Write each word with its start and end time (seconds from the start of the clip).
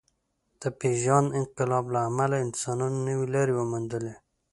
د 0.61 0.63
پېژاند 0.79 1.27
انقلاب 1.39 1.85
له 1.93 1.99
امله 2.09 2.35
انسانانو 2.45 2.97
نوې 3.07 3.27
لارې 3.33 3.53
وموندلې. 3.55 4.13